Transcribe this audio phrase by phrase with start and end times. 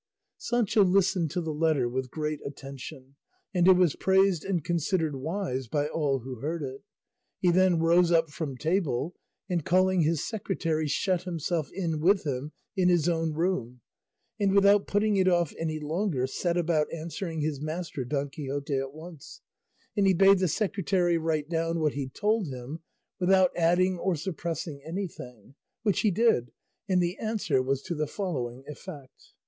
[0.39, 3.15] Sancho listened to the letter with great attention,
[3.53, 6.81] and it was praised and considered wise by all who heard it;
[7.37, 9.13] he then rose up from table,
[9.47, 13.81] and calling his secretary shut himself in with him in his own room,
[14.39, 18.95] and without putting it off any longer set about answering his master Don Quixote at
[18.95, 19.41] once;
[19.95, 22.79] and he bade the secretary write down what he told him
[23.19, 26.51] without adding or suppressing anything, which he did,
[26.89, 29.33] and the answer was to the following effect.